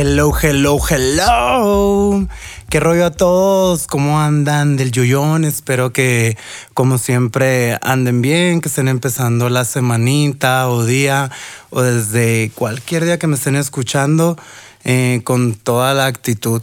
[0.00, 2.28] Hello, hello, hello.
[2.70, 3.88] ¿Qué rollo a todos?
[3.88, 5.44] ¿Cómo andan del Yoyón?
[5.44, 6.36] Espero que,
[6.72, 11.32] como siempre, anden bien, que estén empezando la semanita o día
[11.70, 14.38] o desde cualquier día que me estén escuchando
[14.84, 16.62] eh, con toda la actitud.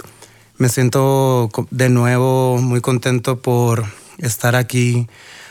[0.57, 3.83] Me siento de nuevo muy contento por
[4.17, 5.09] estar aquí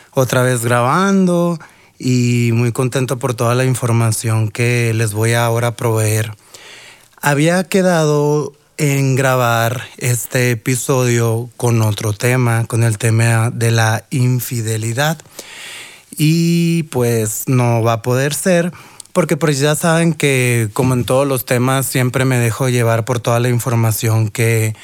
[0.09, 1.59] otra vez grabando
[1.99, 6.31] y muy contento por toda la información que les voy a proveer.
[7.25, 15.17] Había quedado en grabar este episodio con otro tema, con el tema de la infidelidad.
[16.15, 18.71] Y pues no va a poder ser,
[19.11, 23.19] porque pues ya saben que como en todos los temas siempre me dejo llevar por
[23.19, 24.75] toda la información que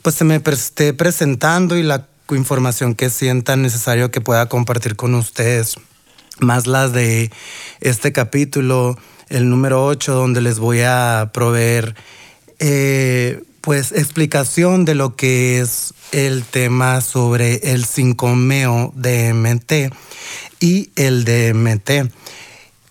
[0.00, 5.14] pues se me esté presentando y la información que sientan necesario que pueda compartir con
[5.14, 5.76] ustedes.
[6.38, 7.30] Más las de
[7.82, 8.96] este capítulo
[9.30, 11.94] el número 8, donde les voy a proveer
[12.58, 19.94] eh, pues explicación de lo que es el tema sobre el 5-meo DMT
[20.60, 22.12] y el DMT.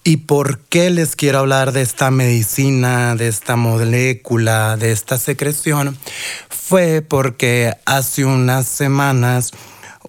[0.04, 5.98] ¿Y por qué les quiero hablar de esta medicina, de esta molécula, de esta secreción?
[6.50, 9.52] Fue porque hace unas semanas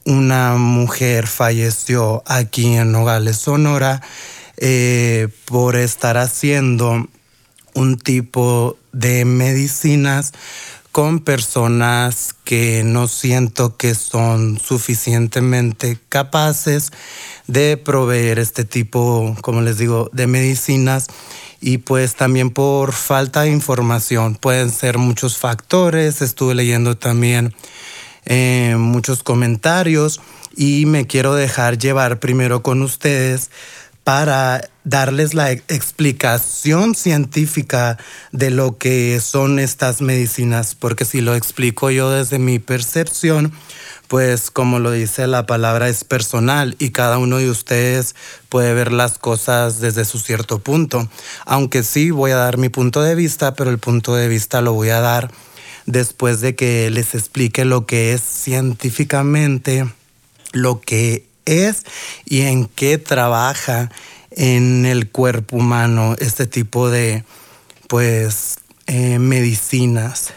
[0.05, 4.01] una mujer falleció aquí en Nogales, Sonora,
[4.60, 7.09] eh, por estar haciendo
[7.75, 10.32] un tipo de medicinas
[10.93, 16.91] con personas que no siento que son suficientemente capaces
[17.47, 21.06] de proveer este tipo, como les digo, de medicinas
[21.60, 24.34] y pues también por falta de información.
[24.34, 27.54] Pueden ser muchos factores, estuve leyendo también
[28.25, 30.20] eh, muchos comentarios
[30.56, 33.50] y me quiero dejar llevar primero con ustedes
[34.05, 37.99] para darles la explicación científica
[38.33, 43.53] de lo que son estas medicinas, porque si lo explico yo desde mi percepción,
[44.09, 48.16] pues como lo dice la palabra es personal y cada uno de ustedes
[48.49, 51.09] puede ver las cosas desde su cierto punto.
[51.47, 54.72] Aunque sí voy a dar mi punto de vista, pero el punto de vista lo
[54.72, 55.31] voy a dar
[55.87, 59.87] después de que les explique lo que es científicamente,
[60.53, 61.84] lo que es
[62.25, 63.91] y en qué trabaja
[64.31, 67.25] en el cuerpo humano este tipo de
[67.89, 70.33] pues eh, medicinas.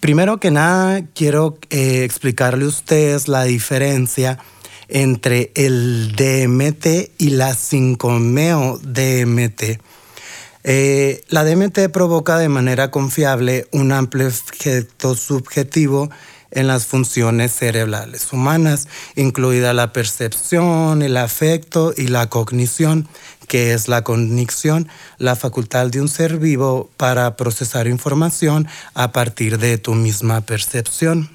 [0.00, 4.40] Primero que nada, quiero eh, explicarle a ustedes la diferencia
[4.88, 9.80] entre el DMT y la 5-meo-DMT.
[10.64, 16.10] Eh, la DMT provoca de manera confiable un amplio efecto subjetivo
[16.52, 23.08] en las funciones cerebrales humanas, incluida la percepción, el afecto y la cognición,
[23.48, 24.88] que es la cognición,
[25.18, 31.30] la facultad de un ser vivo para procesar información a partir de tu misma percepción.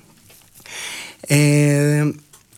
[1.28, 2.14] Eh,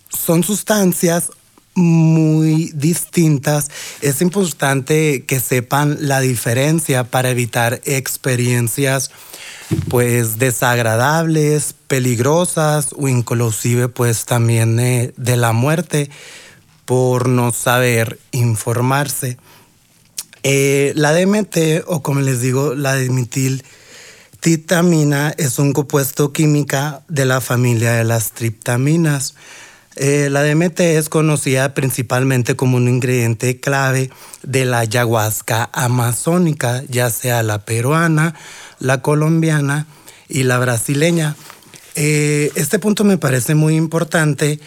[0.09, 1.31] son sustancias
[1.79, 3.69] muy distintas.
[4.01, 9.11] Es importante que sepan la diferencia para evitar experiencias
[9.87, 16.09] pues desagradables, peligrosas o inclusive pues también de, la muerte
[16.85, 19.37] por no saber informarse.
[20.43, 22.95] Eh, la DMT o como les digo la
[24.39, 29.35] titamina es un compuesto química de la familia de las triptaminas.
[30.01, 34.09] Eh, la DMT es conocida principalmente como un ingrediente clave
[34.43, 38.33] de la ayahuasca amazónica, ya sea la peruana,
[38.79, 39.87] la colombiana
[40.29, 41.35] y la brasileña.
[41.95, 44.61] Eh, este punto me parece muy importante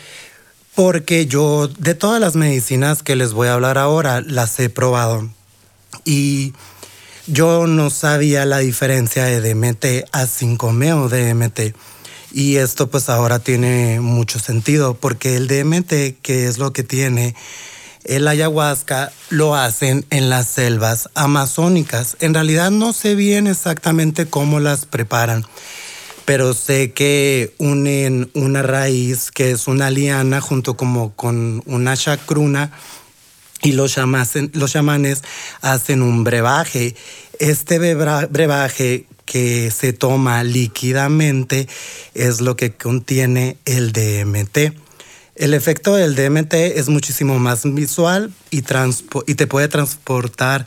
[0.75, 5.31] porque yo de todas las medicinas que les voy a hablar ahora las he probado
[6.05, 6.53] y
[7.27, 11.75] yo no sabía la diferencia de DMT a 5-meo DMT.
[12.33, 17.35] Y esto pues ahora tiene mucho sentido porque el DMT, que es lo que tiene
[18.05, 22.17] el ayahuasca, lo hacen en las selvas amazónicas.
[22.21, 25.45] En realidad no sé bien exactamente cómo las preparan,
[26.25, 32.73] pero sé que unen una raíz que es una liana junto como con una chacruna
[33.63, 33.97] y los,
[34.53, 35.23] los chamanes
[35.61, 36.97] hacen un brebaje.
[37.39, 41.69] Este brebaje que se toma líquidamente
[42.15, 44.75] es lo que contiene el DMT.
[45.35, 50.67] El efecto del DMT es muchísimo más visual y, y te puede transportar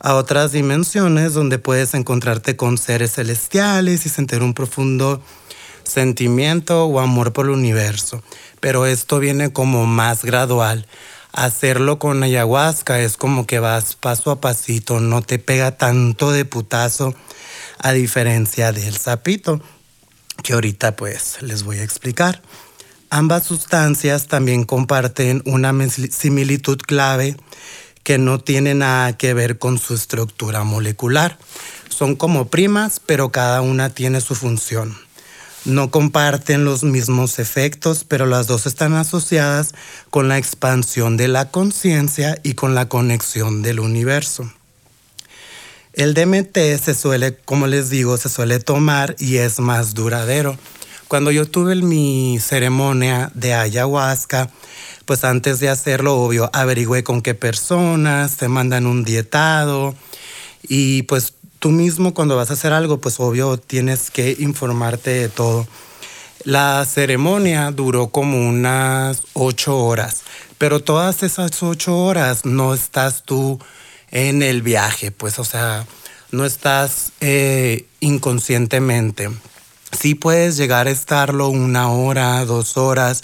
[0.00, 5.22] a otras dimensiones donde puedes encontrarte con seres celestiales y sentir un profundo
[5.84, 8.22] sentimiento o amor por el universo.
[8.60, 10.86] Pero esto viene como más gradual.
[11.32, 16.44] Hacerlo con ayahuasca es como que vas paso a pasito, no te pega tanto de
[16.44, 17.14] putazo
[17.78, 19.60] a diferencia del sapito,
[20.42, 22.42] que ahorita pues les voy a explicar.
[23.08, 27.36] Ambas sustancias también comparten una similitud clave
[28.02, 31.38] que no tiene nada que ver con su estructura molecular.
[31.88, 34.96] Son como primas, pero cada una tiene su función.
[35.64, 39.74] No comparten los mismos efectos, pero las dos están asociadas
[40.10, 44.52] con la expansión de la conciencia y con la conexión del universo.
[45.92, 50.56] El DMT se suele, como les digo, se suele tomar y es más duradero.
[51.06, 54.50] Cuando yo tuve mi ceremonia de ayahuasca,
[55.04, 59.94] pues antes de hacerlo, obvio, averigüé con qué personas, te mandan un dietado
[60.62, 65.28] y pues tú mismo cuando vas a hacer algo, pues obvio tienes que informarte de
[65.28, 65.68] todo.
[66.42, 70.22] La ceremonia duró como unas ocho horas,
[70.58, 73.60] pero todas esas ocho horas no estás tú
[74.10, 75.86] en el viaje, pues, o sea,
[76.32, 79.30] no estás eh, inconscientemente.
[79.96, 83.22] Sí puedes llegar a estarlo una hora, dos horas,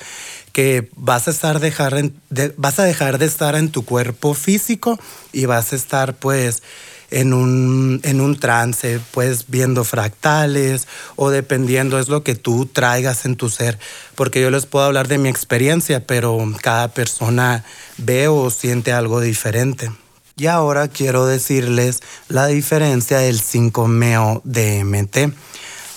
[0.53, 2.13] que vas a estar dejar
[2.57, 4.97] vas a dejar de estar en tu cuerpo físico
[5.33, 6.63] y vas a estar pues
[7.11, 13.25] en un, en un trance, pues viendo fractales o dependiendo, es lo que tú traigas
[13.25, 13.79] en tu ser.
[14.15, 17.65] Porque yo les puedo hablar de mi experiencia, pero cada persona
[17.97, 19.91] ve o siente algo diferente.
[20.37, 25.35] Y ahora quiero decirles la diferencia del 5-meo DMT.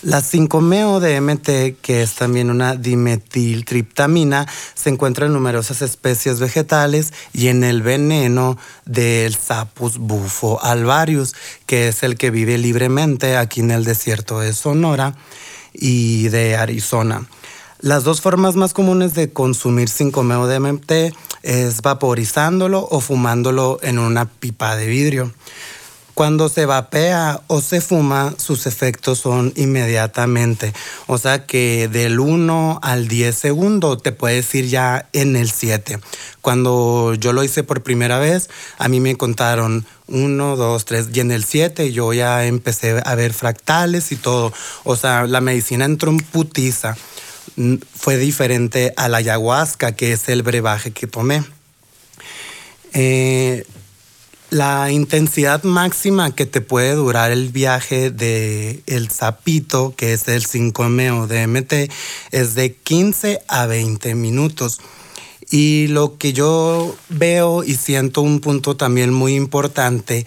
[0.03, 7.49] La 5-meo DMT, que es también una dimetiltriptamina, se encuentra en numerosas especies vegetales y
[7.49, 11.35] en el veneno del Sapus bufo alvarius,
[11.67, 15.15] que es el que vive libremente aquí en el desierto de Sonora
[15.71, 17.27] y de Arizona.
[17.79, 24.25] Las dos formas más comunes de consumir 5-meo DMT es vaporizándolo o fumándolo en una
[24.25, 25.31] pipa de vidrio.
[26.13, 30.73] Cuando se vapea o se fuma, sus efectos son inmediatamente.
[31.07, 35.99] O sea que del 1 al 10 segundos te puedes ir ya en el 7.
[36.41, 41.19] Cuando yo lo hice por primera vez, a mí me contaron 1, 2, 3 y
[41.19, 44.53] en el 7 yo ya empecé a ver fractales y todo.
[44.83, 46.95] O sea, la medicina entró en putiza
[47.95, 51.43] fue diferente a la ayahuasca, que es el brebaje que tomé.
[52.93, 53.65] Eh,
[54.51, 60.45] la intensidad máxima que te puede durar el viaje de el sapito, que es el
[60.45, 61.89] 5-meo DMT,
[62.31, 64.81] es de 15 a 20 minutos.
[65.49, 70.25] Y lo que yo veo y siento un punto también muy importante,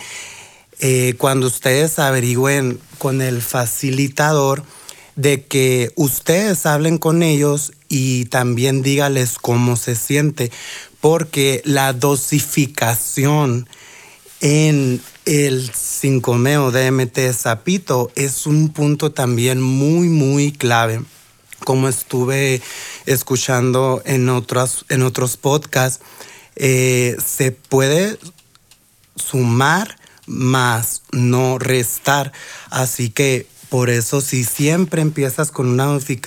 [0.81, 4.64] eh, cuando ustedes averigüen con el facilitador,
[5.16, 10.50] de que ustedes hablen con ellos y también dígales cómo se siente,
[11.00, 13.69] porque la dosificación
[14.45, 21.01] en el 5-meo DMT Zapito es un punto también muy, muy clave.
[21.61, 22.61] Como estuve
[23.07, 26.05] escuchando en otros, en otros podcasts,
[26.57, 28.19] eh, se puede
[29.17, 29.97] sumar
[30.27, 32.31] más, no restar.
[32.69, 35.87] Así que por eso si siempre empiezas con una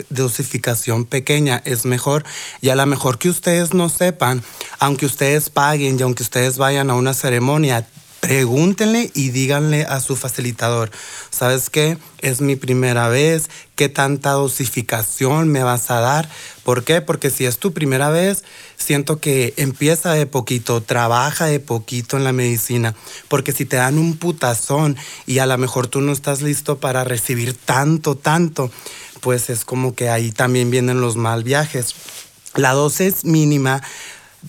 [0.09, 2.25] dosificación pequeña es mejor
[2.61, 4.43] y a lo mejor que ustedes no sepan,
[4.79, 7.87] aunque ustedes paguen y aunque ustedes vayan a una ceremonia,
[8.19, 10.91] pregúntenle y díganle a su facilitador,
[11.29, 11.97] ¿sabes qué?
[12.19, 16.29] Es mi primera vez, ¿qué tanta dosificación me vas a dar?
[16.63, 17.01] ¿Por qué?
[17.01, 18.43] Porque si es tu primera vez,
[18.75, 22.95] siento que empieza de poquito, trabaja de poquito en la medicina,
[23.27, 27.03] porque si te dan un putazón y a lo mejor tú no estás listo para
[27.03, 28.71] recibir tanto, tanto,
[29.21, 31.95] pues es como que ahí también vienen los mal viajes.
[32.55, 33.83] La dosis mínima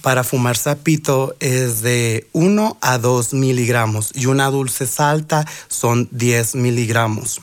[0.02, 6.56] para fumar sapito es de 1 a 2 miligramos y una dulce salta son 10
[6.56, 7.40] miligramos.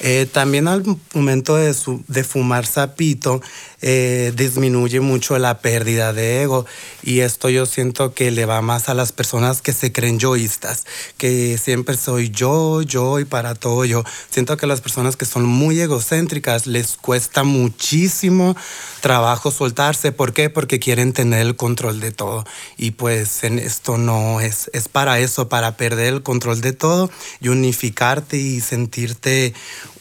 [0.00, 1.74] Eh, también al momento de,
[2.08, 3.40] de fumar sapito
[3.86, 6.64] eh, disminuye mucho la pérdida de ego
[7.02, 10.86] y esto yo siento que le va más a las personas que se creen yoístas,
[11.18, 14.02] que siempre soy yo, yo y para todo yo.
[14.30, 18.56] Siento que las personas que son muy egocéntricas les cuesta muchísimo
[19.02, 20.12] trabajo soltarse.
[20.12, 20.48] ¿Por qué?
[20.48, 22.46] Porque quieren tener el control de todo
[22.78, 27.10] y pues en esto no es, es para eso, para perder el control de todo
[27.38, 29.52] y unificarte y sentirte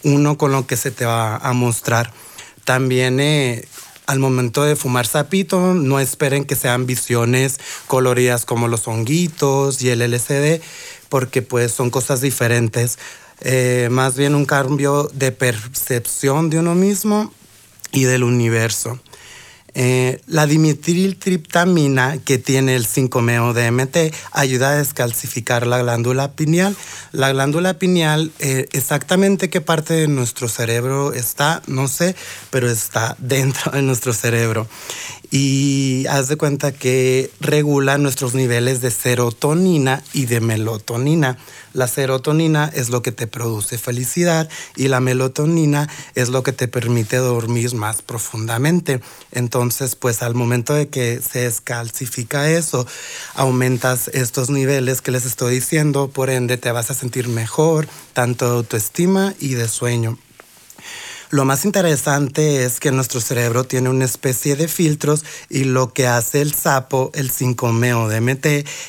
[0.03, 2.13] uno con lo que se te va a mostrar.
[2.65, 3.65] También eh,
[4.05, 9.89] al momento de fumar sapito, no esperen que sean visiones coloridas como los honguitos y
[9.89, 10.61] el LCD,
[11.09, 12.97] porque pues son cosas diferentes.
[13.41, 17.33] Eh, más bien un cambio de percepción de uno mismo
[17.91, 18.99] y del universo.
[19.75, 26.75] Eh, la dimetiltriptamina que tiene el 5-meo-DMT ayuda a descalcificar la glándula pineal.
[27.11, 32.15] La glándula pineal, eh, exactamente qué parte de nuestro cerebro está, no sé,
[32.49, 34.67] pero está dentro de nuestro cerebro.
[35.35, 41.39] Y haz de cuenta que regula nuestros niveles de serotonina y de melatonina.
[41.73, 46.67] La serotonina es lo que te produce felicidad y la melatonina es lo que te
[46.67, 49.01] permite dormir más profundamente.
[49.31, 52.85] Entonces, pues al momento de que se descalcifica eso,
[53.33, 58.45] aumentas estos niveles que les estoy diciendo, por ende te vas a sentir mejor, tanto
[58.51, 60.19] de autoestima y de sueño.
[61.33, 66.05] Lo más interesante es que nuestro cerebro tiene una especie de filtros y lo que
[66.05, 68.45] hace el sapo, el 5-meo DMT,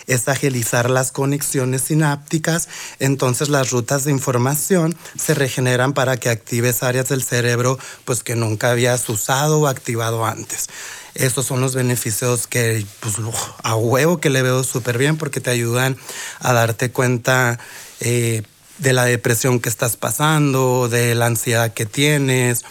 [0.07, 2.69] es agilizar las conexiones sinápticas.
[2.99, 8.37] Entonces las rutas de información se regeneran para que actives áreas del cerebro pues, que
[8.37, 10.69] nunca habías usado o activado antes.
[11.15, 13.15] Esos son los beneficios que pues,
[13.63, 15.97] a huevo que le veo súper bien porque te ayudan
[16.41, 17.59] a darte cuenta
[18.01, 18.43] eh,
[18.79, 22.65] de la depresión que estás pasando, de la ansiedad que tienes,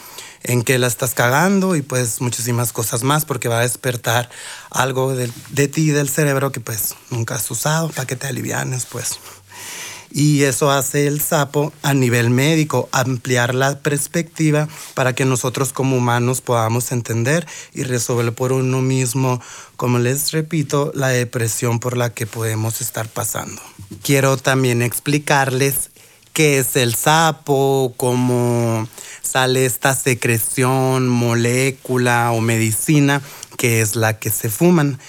[0.43, 4.29] en qué la estás cagando y pues muchísimas cosas más porque va a despertar
[4.69, 8.85] algo de, de ti, del cerebro que pues nunca has usado para que te alivianes
[8.85, 9.19] pues.
[10.15, 15.97] Y eso hace el sapo a nivel médico, ampliar la perspectiva para que nosotros como
[15.97, 19.41] humanos podamos entender y resolver por uno mismo,
[19.75, 23.59] como les repito, la depresión por la que podemos estar pasando.
[24.03, 25.89] Quiero también explicarles
[26.33, 28.87] qué es el sapo, cómo
[29.21, 33.21] sale esta secreción, molécula o medicina
[33.57, 34.99] que es la que se fuman.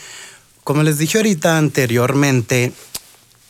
[0.63, 2.73] Como les dije ahorita anteriormente,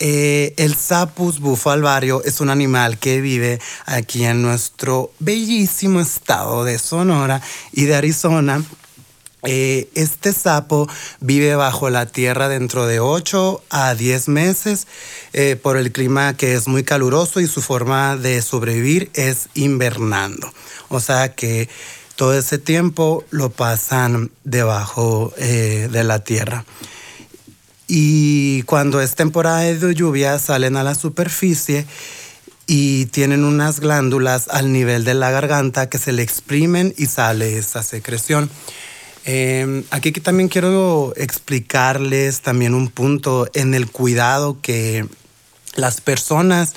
[0.00, 6.64] eh, el sapus bufo alvario es un animal que vive aquí en nuestro bellísimo estado
[6.64, 7.40] de Sonora
[7.72, 8.64] y de Arizona
[9.46, 10.88] eh, este sapo
[11.20, 14.86] vive bajo la tierra dentro de 8 a 10 meses
[15.32, 20.52] eh, por el clima que es muy caluroso y su forma de sobrevivir es invernando.
[20.88, 21.68] O sea que
[22.16, 26.64] todo ese tiempo lo pasan debajo eh, de la tierra.
[27.86, 31.86] Y cuando es temporada de lluvia salen a la superficie
[32.66, 37.58] y tienen unas glándulas al nivel de la garganta que se le exprimen y sale
[37.58, 38.50] esa secreción.
[39.26, 45.06] Em, aquí también quiero explicarles también un punto en el cuidado que
[45.76, 46.74] las personas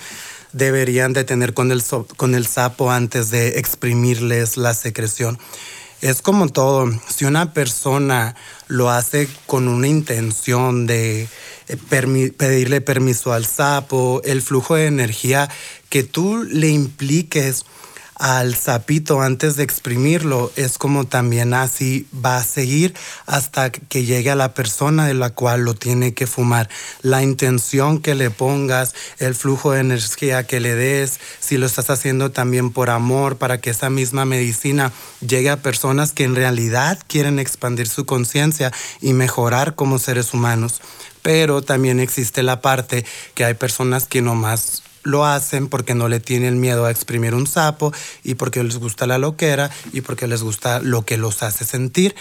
[0.53, 1.83] deberían de tener con el,
[2.15, 5.37] con el sapo antes de exprimirles la secreción.
[5.99, 8.35] Es como todo, si una persona
[8.67, 11.27] lo hace con una intención de
[11.67, 15.49] eh, pedirle permiso al sapo, el flujo de energía
[15.89, 17.65] que tú le impliques
[18.19, 22.95] al sapito antes de exprimirlo, es como también así va a seguir
[23.27, 26.67] hasta que llegue a la persona de la cual lo tiene que fumar.
[27.01, 31.89] La intención que le pongas, el flujo de energía que le des, si lo estás
[31.89, 36.99] haciendo también por amor, para que esa misma medicina llegue a personas que en realidad
[37.07, 40.81] quieren expandir su conciencia y mejorar como seres humanos.
[41.21, 43.05] Pero también existe la parte
[43.35, 47.47] que hay personas que nomás lo hacen porque no le tienen miedo a exprimir un
[47.47, 51.65] sapo y porque les gusta la loquera y porque les gusta lo que los hace
[51.65, 52.15] sentir.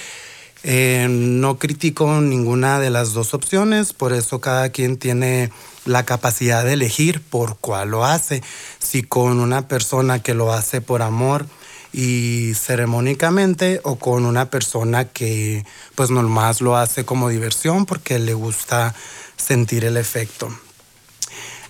[0.62, 5.50] Eh, no critico ninguna de las dos opciones, por eso cada quien tiene
[5.84, 8.42] la capacidad de elegir por cuál lo hace.
[8.78, 11.46] Si con una persona que lo hace por amor
[11.92, 15.64] y ceremónicamente o con una persona que
[15.94, 18.94] pues nomás lo hace como diversión porque le gusta
[19.36, 20.50] sentir el efecto.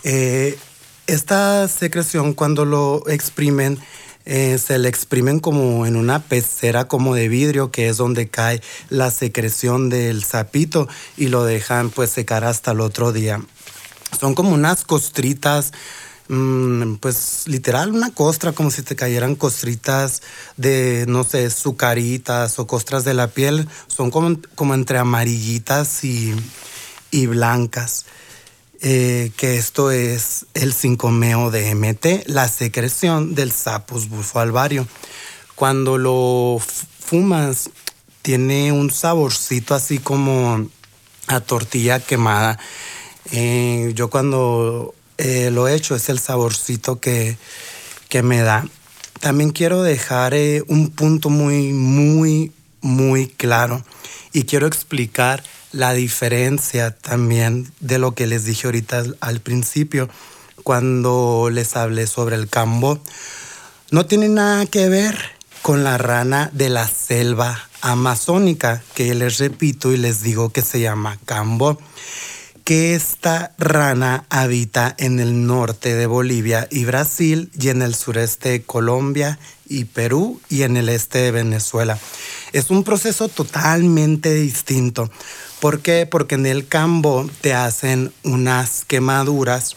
[0.04, 0.58] Eh,
[1.06, 3.78] esta secreción cuando lo exprimen
[4.28, 8.60] eh, se le exprimen como en una pecera como de vidrio que es donde cae
[8.90, 13.40] la secreción del sapito y lo dejan pues secar hasta el otro día.
[14.18, 15.72] Son como unas costritas,
[16.26, 20.22] mm, pues literal una costra, como si te cayeran costritas
[20.56, 23.68] de, no sé, sucaritas o costras de la piel.
[23.86, 26.34] Son como, como entre amarillitas y,
[27.12, 28.06] y blancas.
[28.88, 34.86] Eh, que esto es el sincomeo de MT, la secreción del sapus alvario.
[35.56, 37.70] Cuando lo fumas,
[38.22, 40.68] tiene un saborcito así como
[41.26, 42.60] a tortilla quemada.
[43.32, 47.36] Eh, yo cuando eh, lo he hecho es el saborcito que,
[48.08, 48.68] que me da.
[49.18, 50.32] También quiero dejar
[50.68, 52.52] un punto muy, muy,
[52.82, 53.84] muy claro
[54.32, 55.42] y quiero explicar
[55.76, 60.08] la diferencia también de lo que les dije ahorita al principio
[60.62, 62.98] cuando les hablé sobre el cambo.
[63.90, 65.16] No tiene nada que ver
[65.60, 70.80] con la rana de la selva amazónica, que les repito y les digo que se
[70.80, 71.78] llama cambo,
[72.64, 78.48] que esta rana habita en el norte de Bolivia y Brasil y en el sureste
[78.48, 81.98] de Colombia y Perú y en el este de Venezuela.
[82.52, 85.10] Es un proceso totalmente distinto.
[85.66, 86.06] ¿Por qué?
[86.06, 89.74] Porque en el cambo te hacen unas quemaduras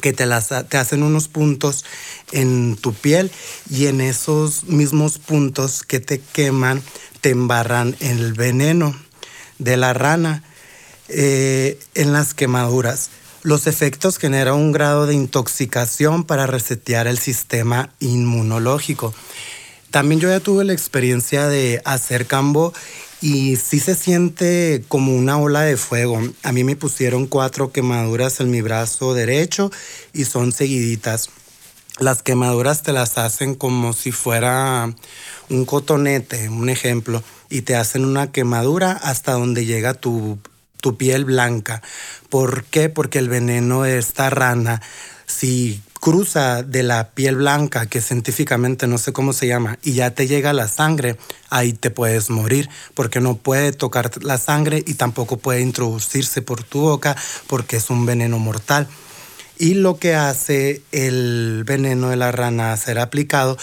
[0.00, 1.84] que te, las, te hacen unos puntos
[2.30, 3.32] en tu piel
[3.68, 6.84] y en esos mismos puntos que te queman
[7.20, 8.94] te embarran el veneno
[9.58, 10.44] de la rana
[11.08, 13.10] eh, en las quemaduras.
[13.42, 19.12] Los efectos generan un grado de intoxicación para resetear el sistema inmunológico.
[19.90, 22.72] También yo ya tuve la experiencia de hacer cambo
[23.20, 26.20] y sí se siente como una ola de fuego.
[26.42, 29.70] A mí me pusieron cuatro quemaduras en mi brazo derecho
[30.12, 31.30] y son seguiditas.
[31.98, 34.94] Las quemaduras te las hacen como si fuera
[35.48, 40.38] un cotonete, un ejemplo, y te hacen una quemadura hasta donde llega tu,
[40.80, 41.82] tu piel blanca.
[42.28, 42.88] ¿Por qué?
[42.88, 44.80] Porque el veneno de esta rana,
[45.26, 50.10] si cruza de la piel blanca, que científicamente no sé cómo se llama, y ya
[50.12, 51.16] te llega la sangre,
[51.50, 56.62] ahí te puedes morir, porque no puede tocar la sangre y tampoco puede introducirse por
[56.62, 58.88] tu boca, porque es un veneno mortal.
[59.58, 63.58] Y lo que hace el veneno de la rana ser aplicado,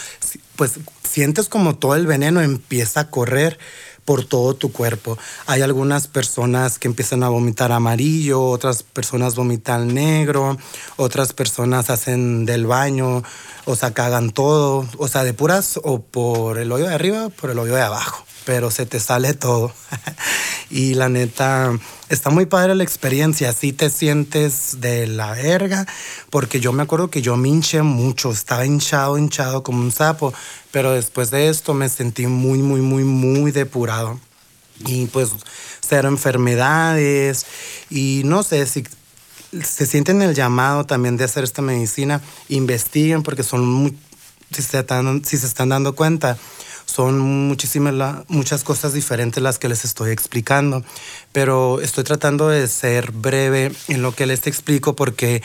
[0.58, 3.58] pues sientes como todo el veneno empieza a correr
[4.06, 5.18] por todo tu cuerpo.
[5.48, 10.58] Hay algunas personas que empiezan a vomitar amarillo, otras personas vomitan negro,
[10.96, 13.24] otras personas hacen del baño,
[13.66, 17.50] o sea, cagan todo, o sea, de puras o por el hoyo de arriba por
[17.50, 19.74] el hoyo de abajo, pero se te sale todo.
[20.70, 21.78] y la neta,
[22.10, 25.86] está muy padre la experiencia, así te sientes de la verga,
[26.30, 30.34] porque yo me acuerdo que yo me hinché mucho, estaba hinchado, hinchado como un sapo,
[30.72, 34.20] pero después de esto me sentí muy, muy, muy, muy depurado.
[34.86, 35.32] Y pues
[35.88, 37.46] cero enfermedades
[37.90, 38.84] y no sé si
[39.64, 43.98] se sienten el llamado también de hacer esta medicina, investiguen porque son muy,
[44.52, 46.38] si se están, si se están dando cuenta,
[46.86, 50.84] son muchísimas, muchas cosas diferentes las que les estoy explicando,
[51.32, 55.42] pero estoy tratando de ser breve en lo que les explico porque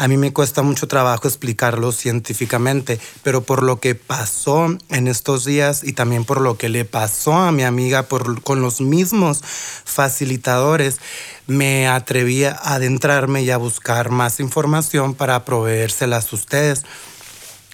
[0.00, 5.44] a mí me cuesta mucho trabajo explicarlo científicamente, pero por lo que pasó en estos
[5.44, 9.42] días y también por lo que le pasó a mi amiga por, con los mismos
[9.42, 10.98] facilitadores,
[11.48, 16.84] me atreví a adentrarme y a buscar más información para proveérselas a ustedes,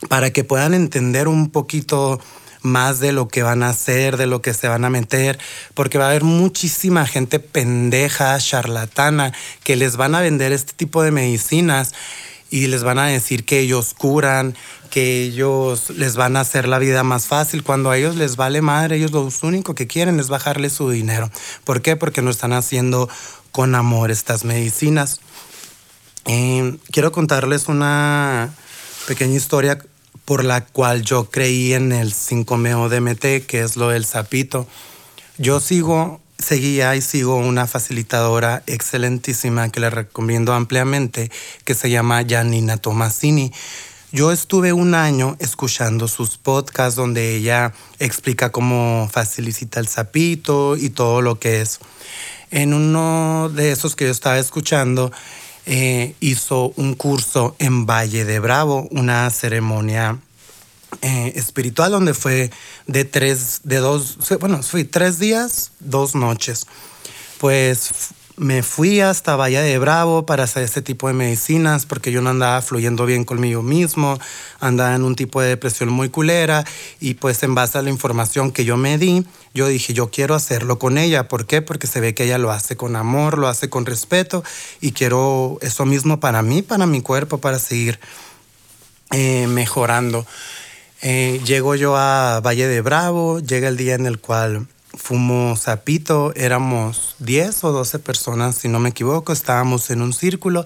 [0.09, 2.21] para que puedan entender un poquito
[2.65, 5.39] más de lo que van a hacer, de lo que se van a meter,
[5.75, 11.03] porque va a haber muchísima gente pendeja, charlatana, que les van a vender este tipo
[11.03, 11.93] de medicinas
[12.51, 14.57] y les van a decir que ellos curan,
[14.91, 18.63] que ellos les van a hacer la vida más fácil, cuando a ellos les vale
[18.63, 21.31] madre, ellos lo único que quieren es bajarle su dinero.
[21.65, 21.97] ¿Por qué?
[21.97, 23.09] Porque no están haciendo
[23.53, 25.21] con amor estas medicinas.
[26.27, 28.55] Eh, quiero contarles una
[29.07, 29.79] pequeña historia
[30.25, 34.67] por la cual yo creí en el 5-meo DMT, que es lo del sapito.
[35.39, 41.31] Yo sigo, seguía y sigo una facilitadora excelentísima que le recomiendo ampliamente,
[41.65, 43.53] que se llama Janina Tomasini.
[44.13, 50.91] Yo estuve un año escuchando sus podcasts donde ella explica cómo facilita el sapito y
[50.91, 51.81] todo lo que es.
[52.53, 55.11] En uno de esos que yo estaba escuchando,
[55.67, 60.19] eh, hizo un curso en Valle de Bravo, una ceremonia
[61.03, 62.51] eh, espiritual donde fue
[62.87, 66.67] de tres, de dos, bueno, fui tres días, dos noches.
[67.39, 67.91] Pues
[68.37, 72.31] me fui hasta Valle de Bravo para hacer este tipo de medicinas porque yo no
[72.31, 74.19] andaba fluyendo bien conmigo mismo,
[74.59, 76.65] andaba en un tipo de depresión muy culera
[76.99, 80.35] y pues en base a la información que yo me di, yo dije, yo quiero
[80.35, 81.29] hacerlo con ella.
[81.29, 81.63] ¿Por qué?
[81.63, 84.43] Porque se ve que ella lo hace con amor, lo hace con respeto
[84.81, 88.01] y quiero eso mismo para mí, para mi cuerpo, para seguir
[89.13, 90.27] eh, mejorando.
[91.03, 96.33] Eh, llego yo a Valle de Bravo, llega el día en el cual fumo sapito,
[96.35, 100.65] éramos 10 o 12 personas, si no me equivoco, estábamos en un círculo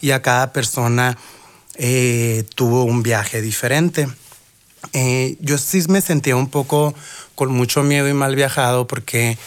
[0.00, 1.16] y a cada persona
[1.74, 4.08] eh, tuvo un viaje diferente.
[4.92, 6.94] Eh, yo sí me sentía un poco
[7.34, 9.38] con mucho miedo y mal viajado porque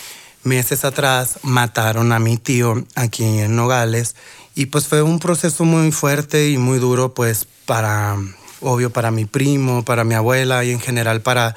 [0.43, 4.15] meses atrás mataron a mi tío aquí en Nogales
[4.55, 8.15] y pues fue un proceso muy fuerte y muy duro pues para,
[8.61, 11.55] obvio, para mi primo, para mi abuela y en general para,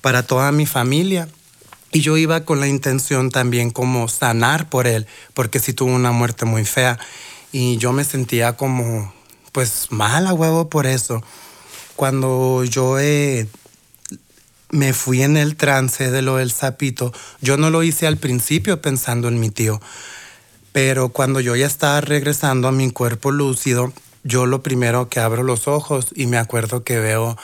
[0.00, 1.28] para toda mi familia.
[1.90, 6.12] Y yo iba con la intención también como sanar por él, porque sí tuvo una
[6.12, 6.98] muerte muy fea.
[7.50, 9.12] Y yo me sentía como,
[9.52, 11.22] pues, mal a huevo por eso.
[11.96, 13.48] Cuando yo eh,
[14.70, 18.82] me fui en el trance de lo del sapito, yo no lo hice al principio
[18.82, 19.80] pensando en mi tío.
[20.72, 23.92] Pero cuando yo ya estaba regresando a mi cuerpo lúcido,
[24.24, 27.38] yo lo primero que abro los ojos y me acuerdo que veo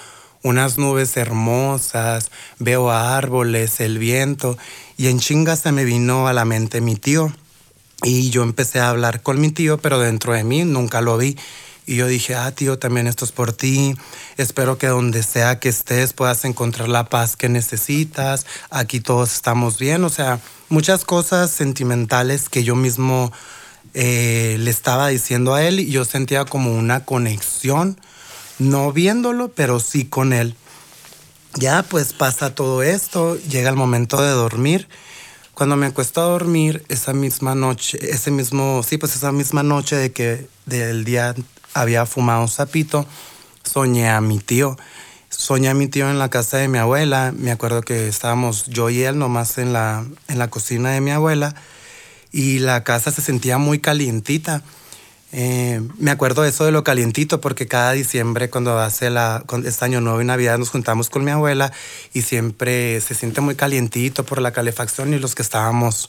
[0.45, 4.57] unas nubes hermosas, veo árboles, el viento,
[4.97, 7.33] y en chinga se me vino a la mente mi tío.
[8.03, 11.37] Y yo empecé a hablar con mi tío, pero dentro de mí nunca lo vi.
[11.87, 13.97] Y yo dije, ah, tío, también esto es por ti.
[14.37, 18.45] Espero que donde sea que estés puedas encontrar la paz que necesitas.
[18.71, 20.05] Aquí todos estamos bien.
[20.05, 23.33] O sea, muchas cosas sentimentales que yo mismo
[23.95, 27.99] eh, le estaba diciendo a él y yo sentía como una conexión
[28.59, 30.57] no viéndolo, pero sí con él.
[31.55, 34.89] Ya pues pasa todo esto, llega el momento de dormir.
[35.55, 39.95] Cuando me acuesto a dormir, esa misma noche, ese mismo, sí, pues esa misma noche
[39.95, 41.35] de que del día
[41.73, 43.07] había fumado un sapito,
[43.63, 44.77] soñé a mi tío.
[45.29, 47.33] Soñé a mi tío en la casa de mi abuela.
[47.37, 51.11] Me acuerdo que estábamos yo y él nomás en la, en la cocina de mi
[51.11, 51.55] abuela
[52.31, 54.63] y la casa se sentía muy calientita
[55.37, 60.01] eh, me acuerdo eso de lo calientito porque cada diciembre cuando hace la, este año
[60.01, 61.73] nuevo y Navidad nos juntamos con mi abuela
[62.13, 66.09] y siempre se siente muy calientito por la calefacción y los que estábamos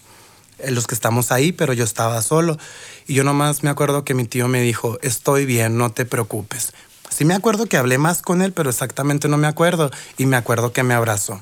[0.60, 2.60] eh, los que estamos ahí, pero yo estaba solo
[3.08, 6.74] y yo nomás me acuerdo que mi tío me dijo, estoy bien, no te preocupes.
[7.10, 10.38] Sí me acuerdo que hablé más con él, pero exactamente no me acuerdo y me
[10.38, 11.42] acuerdo que me abrazó.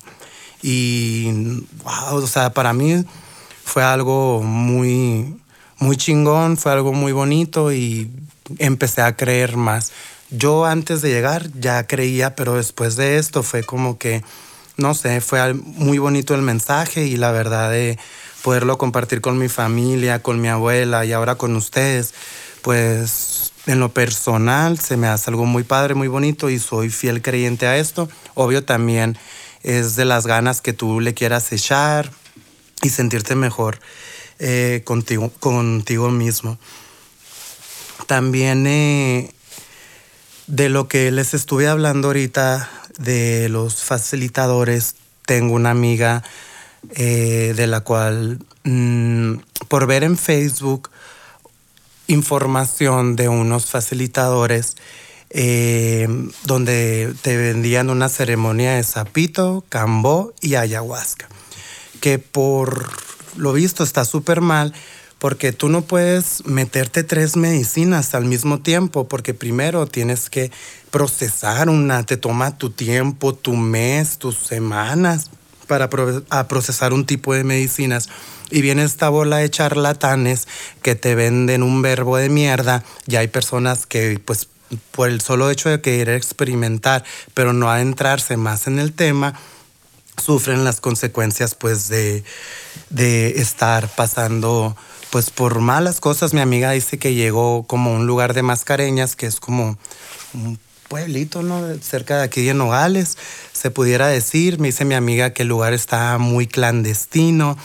[0.61, 3.03] Y, wow, o sea, para mí
[3.65, 5.35] fue algo muy,
[5.83, 8.09] muy chingón, fue algo muy bonito y
[8.57, 9.91] empecé a creer más.
[10.31, 14.23] Yo antes de llegar ya creía, pero después de esto fue como que,
[14.77, 17.99] no sé, fue muy bonito el mensaje y la verdad de
[18.43, 22.13] poderlo compartir con mi familia, con mi abuela y ahora con ustedes,
[22.61, 27.21] pues en lo personal se me hace algo muy padre, muy bonito y soy fiel
[27.21, 28.07] creyente a esto.
[28.35, 29.17] Obvio también
[29.63, 32.09] es de las ganas que tú le quieras echar
[32.81, 33.79] y sentirte mejor.
[34.45, 36.57] Eh, contigo, contigo mismo.
[38.07, 39.31] También eh,
[40.47, 46.23] de lo que les estuve hablando ahorita de los facilitadores, tengo una amiga
[46.89, 49.35] eh, de la cual mm,
[49.69, 50.89] por ver en Facebook
[52.07, 54.75] información de unos facilitadores
[56.43, 61.29] donde te vendían una ceremonia de sapito, cambó y ayahuasca,
[62.01, 62.91] que por
[63.35, 64.73] lo visto está súper mal
[65.23, 70.51] porque tú no puedes meterte tres medicinas al mismo tiempo, porque primero tienes que
[70.91, 75.29] procesar una, te toma tu tiempo, tu mes, tus semanas
[75.65, 78.09] para procesar un tipo de medicinas.
[78.51, 80.45] Y viene esta bola de charlatanes
[80.81, 82.83] que te venden un verbo de mierda.
[83.07, 84.49] Y hay personas que, pues,
[84.91, 89.39] por el solo hecho de querer experimentar, pero no adentrarse más en el tema,
[90.21, 92.23] sufren las consecuencias pues de,
[92.89, 94.75] de estar pasando
[95.13, 96.33] pues por malas cosas.
[96.33, 99.77] Mi amiga dice que llegó como un lugar de mascareñas, que es como
[100.33, 101.61] un pueblito, ¿no?
[101.81, 103.17] Cerca de aquí de Nogales,
[103.51, 104.59] se pudiera decir.
[104.59, 107.57] Me dice mi amiga que el lugar está muy clandestino,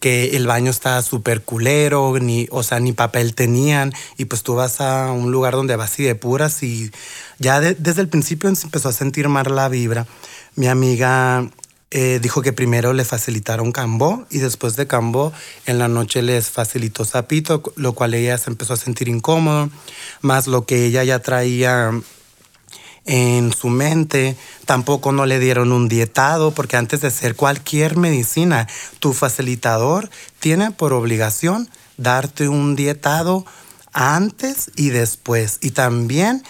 [0.00, 3.92] que el baño está súper culero, ni, o sea, ni papel tenían.
[4.16, 6.90] Y pues tú vas a un lugar donde vas y depuras y
[7.38, 10.06] ya desde el principio empezó a sentir mal la vibra.
[10.56, 11.50] Mi amiga
[11.90, 15.32] eh, dijo que primero le facilitaron Cambó y después de Cambó
[15.64, 19.70] en la noche les facilitó Zapito, lo cual ella se empezó a sentir incómodo,
[20.20, 21.92] más lo que ella ya traía
[23.06, 28.68] en su mente, tampoco no le dieron un dietado, porque antes de hacer cualquier medicina,
[28.98, 33.46] tu facilitador tiene por obligación darte un dietado
[33.94, 35.58] antes y después.
[35.62, 36.44] Y también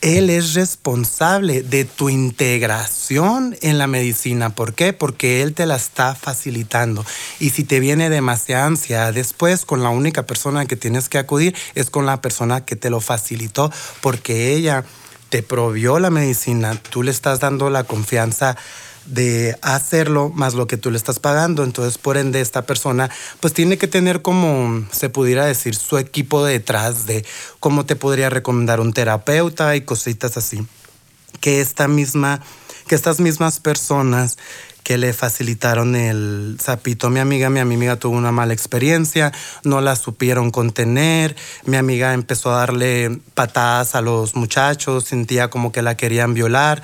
[0.00, 4.48] él es responsable de tu integración en la medicina.
[4.50, 4.94] ¿Por qué?
[4.94, 7.04] Porque Él te la está facilitando.
[7.38, 11.54] Y si te viene demasiada ansia, después con la única persona que tienes que acudir
[11.74, 14.84] es con la persona que te lo facilitó, porque ella
[15.28, 18.56] te provió la medicina, tú le estás dando la confianza
[19.10, 21.64] de hacerlo más lo que tú le estás pagando.
[21.64, 26.44] Entonces, por ende, esta persona pues tiene que tener como, se pudiera decir, su equipo
[26.44, 27.24] detrás de
[27.58, 30.66] cómo te podría recomendar un terapeuta y cositas así.
[31.40, 32.40] Que esta misma,
[32.86, 34.36] que estas mismas personas
[34.82, 37.10] que le facilitaron el sapito.
[37.10, 41.36] Mi amiga, mi amiga tuvo una mala experiencia, no la supieron contener.
[41.64, 46.82] Mi amiga empezó a darle patadas a los muchachos, sentía como que la querían violar.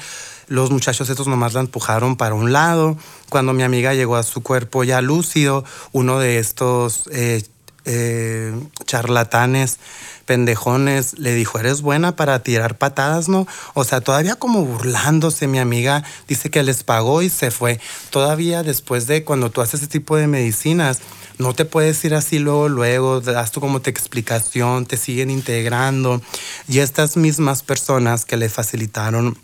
[0.48, 2.96] Los muchachos estos nomás la empujaron para un lado.
[3.28, 7.42] Cuando mi amiga llegó a su cuerpo ya lúcido, uno de estos eh,
[7.84, 8.52] eh,
[8.84, 9.78] charlatanes
[10.26, 13.46] pendejones le dijo, eres buena para tirar patadas, ¿no?
[13.74, 17.80] O sea, todavía como burlándose, mi amiga dice que les pagó y se fue.
[18.10, 21.00] Todavía después de cuando tú haces ese tipo de medicinas,
[21.38, 26.20] no te puedes ir así luego, luego, das tú como te explicación, te siguen integrando.
[26.68, 29.38] Y estas mismas personas que le facilitaron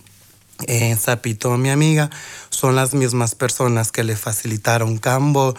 [0.68, 2.10] eh, Zapito, mi amiga,
[2.50, 5.54] son las mismas personas que le facilitaron Cambo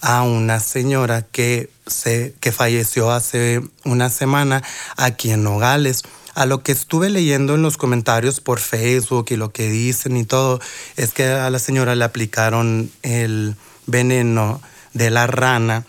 [0.00, 4.62] a una señora que, se, que falleció hace una semana
[4.96, 6.02] aquí en Nogales.
[6.34, 10.24] A lo que estuve leyendo en los comentarios por Facebook y lo que dicen y
[10.24, 10.60] todo,
[10.96, 14.60] es que a la señora le aplicaron el veneno
[14.92, 15.84] de la rana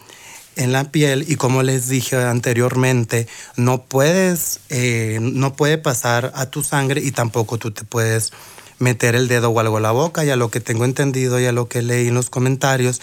[0.55, 6.47] en la piel y como les dije anteriormente, no puedes, eh, no puede pasar a
[6.47, 8.31] tu sangre y tampoco tú te puedes
[8.79, 11.45] meter el dedo o algo a la boca y a lo que tengo entendido y
[11.45, 13.01] a lo que leí en los comentarios,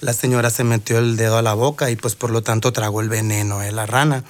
[0.00, 3.00] la señora se metió el dedo a la boca y pues por lo tanto tragó
[3.00, 4.24] el veneno de la rana.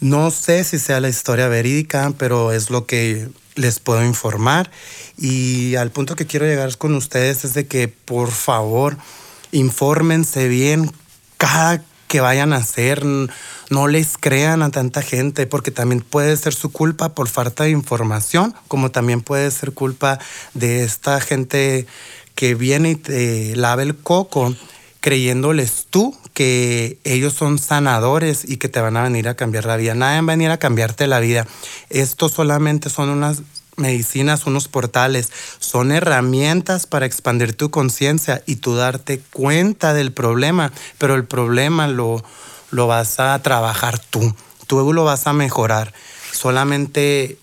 [0.00, 4.70] No sé si sea la historia verídica, pero es lo que les puedo informar.
[5.18, 8.96] Y al punto que quiero llegar con ustedes es de que por favor
[9.52, 10.90] infórmense bien
[11.40, 16.52] cada que vayan a hacer, no les crean a tanta gente, porque también puede ser
[16.52, 20.18] su culpa por falta de información, como también puede ser culpa
[20.52, 21.86] de esta gente
[22.34, 24.54] que viene y te lava el coco
[25.00, 29.78] creyéndoles tú que ellos son sanadores y que te van a venir a cambiar la
[29.78, 29.94] vida.
[29.94, 31.46] Nadie va a venir a cambiarte la vida.
[31.88, 33.42] Esto solamente son unas
[33.80, 40.72] medicinas, unos portales, son herramientas para expandir tu conciencia y tú darte cuenta del problema,
[40.98, 42.22] pero el problema lo,
[42.70, 44.34] lo vas a trabajar tú,
[44.66, 45.92] tú lo vas a mejorar.
[46.32, 47.38] Solamente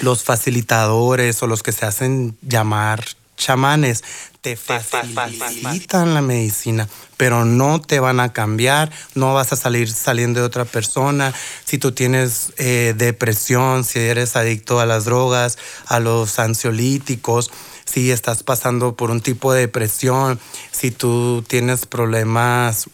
[0.00, 3.04] los facilitadores o los que se hacen llamar
[3.40, 4.04] chamanes
[4.40, 10.40] te facilitan la medicina, pero no te van a cambiar, no vas a salir saliendo
[10.40, 11.34] de otra persona.
[11.64, 17.50] Si tú tienes eh, depresión, si eres adicto a las drogas, a los ansiolíticos,
[17.84, 22.88] si estás pasando por un tipo de depresión, si tú tienes problemas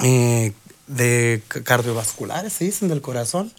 [0.00, 0.52] eh,
[0.86, 3.52] de cardiovasculares, se dicen del corazón,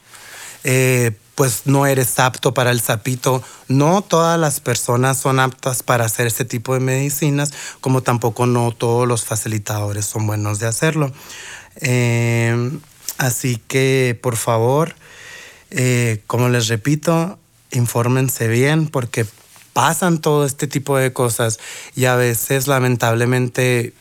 [0.64, 3.42] eh, pues no eres apto para el sapito.
[3.70, 8.74] No todas las personas son aptas para hacer ese tipo de medicinas, como tampoco no
[8.74, 11.14] todos los facilitadores son buenos de hacerlo.
[11.78, 12.78] Eh,
[13.18, 14.96] así que, por favor,
[15.72, 17.40] eh, como les repito,
[17.72, 19.26] infórmense bien porque
[19.72, 21.58] pasan todo este tipo de cosas
[21.96, 23.94] y a veces lamentablemente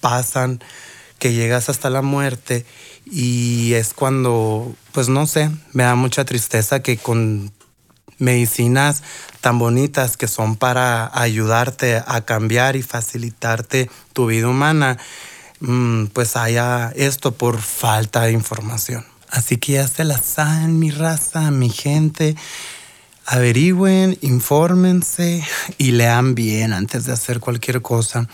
[0.00, 0.64] pasan
[1.18, 2.64] que llegas hasta la muerte
[3.10, 7.52] y es cuando, pues no sé, me da mucha tristeza que con
[8.18, 9.02] medicinas
[9.40, 14.98] tan bonitas que son para ayudarte a cambiar y facilitarte tu vida humana,
[15.60, 19.04] mm, pues haya esto por falta de información.
[19.30, 22.36] Así que ya se la saben, mi raza, mi gente.
[23.26, 25.44] Averigüen, infórmense
[25.78, 28.26] y lean bien antes de hacer cualquier cosa.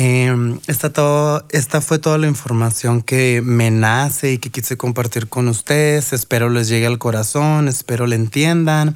[0.00, 5.28] Em, esta, todo, esta fue toda la información que me nace y que quise compartir
[5.28, 6.12] con ustedes.
[6.12, 8.94] Espero les llegue al corazón, espero le entiendan.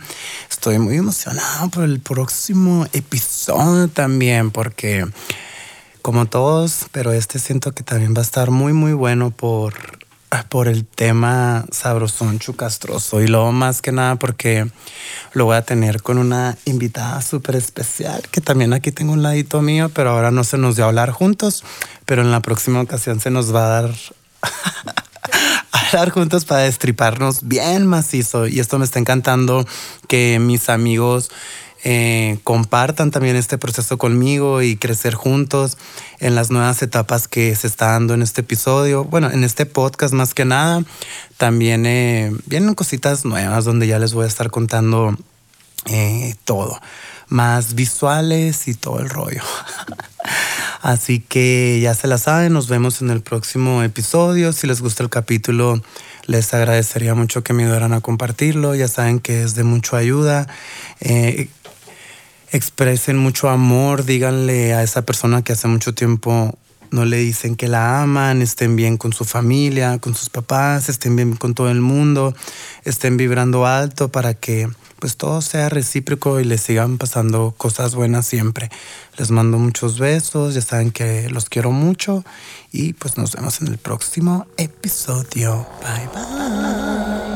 [0.49, 5.05] Estoy muy emocionado por el próximo episodio también, porque
[6.03, 9.75] como todos, pero este siento que también va a estar muy, muy bueno por
[10.49, 14.67] por el tema sabrosón chucastroso y luego más que nada porque
[15.33, 19.61] lo voy a tener con una invitada súper especial que también aquí tengo un ladito
[19.61, 21.65] mío, pero ahora no se nos dio a hablar juntos,
[22.07, 23.95] pero en la próxima ocasión se nos va a dar
[25.73, 28.47] hablar juntos para destriparnos bien macizo.
[28.47, 29.67] Y esto me está encantando
[30.09, 31.31] que mis amigos
[31.85, 35.79] eh, compartan también este proceso conmigo y crecer juntos
[36.21, 39.05] en las nuevas etapas que se está dando en este episodio.
[39.05, 40.85] Bueno, en este podcast más que nada.
[41.39, 45.17] También eh, vienen cositas nuevas donde ya les voy a estar contando
[45.87, 46.81] eh, todo.
[47.29, 49.43] Más visuales y todo el rollo.
[50.83, 54.53] Así que ya se la saben, nos vemos en el próximo episodio.
[54.53, 55.81] Si les gusta el capítulo,
[56.27, 58.75] les agradecería mucho que me ayudaran a compartirlo.
[58.75, 60.47] Ya saben que es de mucha ayuda
[62.53, 66.57] expresen mucho amor, díganle a esa persona que hace mucho tiempo
[66.93, 71.17] no le dicen que la aman, estén bien con su familia, con sus papás, estén
[71.17, 72.35] bien con todo el mundo,
[72.85, 74.69] estén vibrando alto para que
[75.01, 78.71] pues todo sea recíproco y les sigan pasando cosas buenas siempre.
[79.17, 82.25] Les mando muchos besos, ya saben que los quiero mucho
[82.71, 85.67] y pues nos vemos en el próximo episodio.
[85.83, 87.32] Bye bye.